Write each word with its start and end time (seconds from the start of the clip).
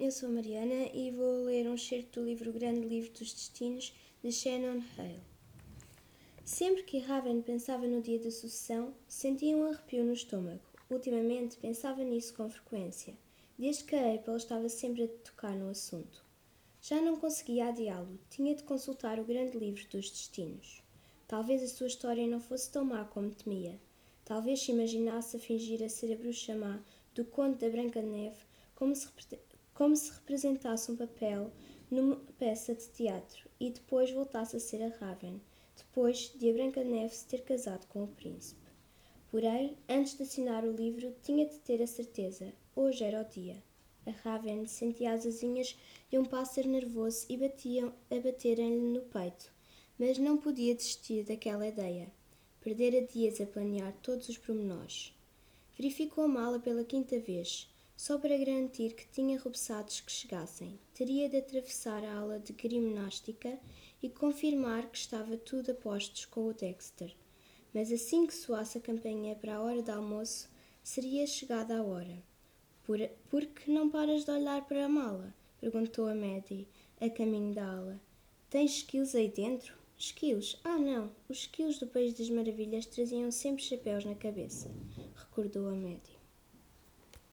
Eu 0.00 0.10
sou 0.10 0.28
a 0.28 0.32
Mariana 0.32 0.90
e 0.92 1.12
vou 1.12 1.44
ler 1.44 1.68
um 1.68 1.76
excerto 1.76 2.18
do 2.18 2.26
livro 2.26 2.52
Grande 2.52 2.80
Livro 2.80 3.12
dos 3.12 3.32
Destinos 3.32 3.94
de 4.20 4.32
Shannon 4.32 4.82
Hale. 4.98 5.20
Sempre 6.44 6.82
que 6.82 6.98
Raven 6.98 7.42
pensava 7.42 7.86
no 7.86 8.02
dia 8.02 8.18
da 8.18 8.32
sucessão, 8.32 8.92
sentia 9.06 9.56
um 9.56 9.68
arrepio 9.68 10.02
no 10.02 10.14
estômago. 10.14 10.64
Ultimamente 10.90 11.58
pensava 11.58 12.02
nisso 12.02 12.34
com 12.34 12.50
frequência, 12.50 13.14
desde 13.56 13.84
que 13.84 13.94
a 13.94 14.16
April 14.16 14.36
estava 14.36 14.68
sempre 14.68 15.04
a 15.04 15.08
tocar 15.24 15.54
no 15.54 15.70
assunto. 15.70 16.24
Já 16.82 17.00
não 17.00 17.14
conseguia 17.14 17.68
adiá-lo, 17.68 18.18
tinha 18.28 18.52
de 18.52 18.64
consultar 18.64 19.20
o 19.20 19.24
grande 19.24 19.56
livro 19.56 19.86
dos 19.88 20.10
destinos. 20.10 20.82
Talvez 21.28 21.62
a 21.62 21.68
sua 21.68 21.86
história 21.86 22.26
não 22.26 22.40
fosse 22.40 22.68
tão 22.68 22.84
má 22.84 23.04
como 23.04 23.30
temia. 23.32 23.78
Talvez 24.24 24.60
se 24.60 24.72
imaginasse 24.72 25.36
a 25.36 25.40
fingir 25.40 25.84
a 25.84 25.88
ser 25.88 26.12
a 26.12 26.16
bruxa 26.16 26.56
má 26.56 26.82
do 27.14 27.24
Conde 27.24 27.58
da 27.58 27.70
Branca 27.70 28.02
de 28.02 28.08
Neve 28.08 28.46
como 28.76 28.94
se, 28.94 29.08
como 29.74 29.96
se 29.96 30.12
representasse 30.12 30.92
um 30.92 30.96
papel 30.96 31.50
numa 31.90 32.16
peça 32.38 32.74
de 32.74 32.88
teatro 32.90 33.48
e 33.58 33.70
depois 33.70 34.12
voltasse 34.12 34.56
a 34.56 34.60
ser 34.60 34.82
a 34.82 34.88
Raven, 34.88 35.40
depois 35.76 36.32
de 36.36 36.50
a 36.50 36.52
Branca 36.52 36.84
de 36.84 36.90
Neve 36.90 37.14
se 37.14 37.26
ter 37.26 37.42
casado 37.42 37.86
com 37.88 38.04
o 38.04 38.08
príncipe. 38.08 38.66
Porém, 39.30 39.76
antes 39.88 40.16
de 40.16 40.22
assinar 40.22 40.64
o 40.64 40.72
livro, 40.72 41.14
tinha 41.22 41.46
de 41.46 41.58
ter 41.58 41.82
a 41.82 41.86
certeza: 41.86 42.52
hoje 42.76 43.02
era 43.02 43.22
o 43.22 43.24
dia. 43.24 43.62
A 44.06 44.10
Raven 44.10 44.66
sentia 44.66 45.12
as 45.12 45.26
asinhas 45.26 45.76
de 46.08 46.18
um 46.18 46.24
pássaro 46.24 46.68
nervoso 46.68 47.26
e 47.28 47.36
batiam 47.36 47.92
a 48.10 48.20
baterem-lhe 48.20 48.92
no 48.92 49.00
peito, 49.00 49.52
mas 49.98 50.16
não 50.18 50.36
podia 50.36 50.74
desistir 50.74 51.24
daquela 51.24 51.66
ideia. 51.66 52.12
Perdera 52.60 53.04
dias 53.06 53.40
a 53.40 53.46
planear 53.46 53.92
todos 54.02 54.28
os 54.28 54.38
pormenores. 54.38 55.12
Verificou 55.76 56.24
a 56.24 56.28
mala 56.28 56.58
pela 56.60 56.84
quinta 56.84 57.18
vez, 57.18 57.68
só 57.96 58.18
para 58.18 58.36
garantir 58.36 58.94
que 58.94 59.08
tinha 59.08 59.38
repousados 59.38 60.00
que 60.00 60.12
chegassem. 60.12 60.78
Teria 60.92 61.28
de 61.28 61.38
atravessar 61.38 62.04
a 62.04 62.18
aula 62.18 62.38
de 62.38 62.54
gimnástica 62.68 63.58
e 64.02 64.10
confirmar 64.10 64.90
que 64.90 64.98
estava 64.98 65.36
tudo 65.38 65.72
a 65.72 65.74
postos 65.74 66.26
com 66.26 66.46
o 66.46 66.52
Dexter. 66.52 67.16
Mas 67.72 67.90
assim 67.90 68.26
que 68.26 68.34
soasse 68.34 68.78
a 68.78 68.80
campanha 68.80 69.34
para 69.34 69.56
a 69.56 69.62
hora 69.62 69.82
de 69.82 69.90
almoço, 69.90 70.48
seria 70.82 71.26
chegada 71.26 71.78
a 71.78 71.82
hora. 71.82 72.22
Por, 72.84 72.98
por 73.30 73.44
que 73.46 73.70
não 73.70 73.90
paras 73.90 74.24
de 74.24 74.30
olhar 74.30 74.64
para 74.66 74.84
a 74.84 74.88
mala? 74.88 75.34
perguntou 75.58 76.06
a 76.06 76.14
Maddie, 76.14 76.68
a 77.00 77.08
caminho 77.08 77.54
da 77.54 77.66
aula. 77.66 78.00
Tens 78.50 78.76
skills 78.76 79.14
aí 79.14 79.28
dentro? 79.28 79.74
Esquilos? 79.98 80.60
Ah, 80.62 80.78
não. 80.78 81.10
Os 81.28 81.38
esquilos 81.38 81.78
do 81.78 81.86
País 81.86 82.12
das 82.14 82.28
Maravilhas 82.28 82.84
traziam 82.86 83.30
sempre 83.30 83.64
chapéus 83.64 84.04
na 84.04 84.14
cabeça, 84.14 84.70
recordou 85.16 85.68
a 85.68 85.72
média. 85.72 86.25